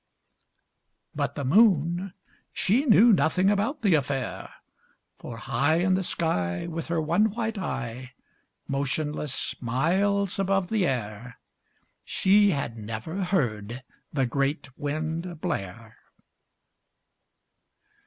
[1.13, 2.15] But the Moon
[2.51, 4.49] she knew nothing about the affair;
[5.19, 8.13] For high In the sky, With her one white eye,
[8.67, 11.37] Motionless, miles above the air,
[12.03, 15.97] She had never heard the great Wind blare.